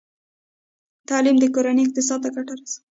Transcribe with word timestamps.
تعلیم 1.09 1.35
د 1.39 1.45
کورنۍ 1.55 1.83
اقتصاد 1.85 2.19
ته 2.23 2.29
ګټه 2.35 2.53
رسوي۔ 2.59 2.79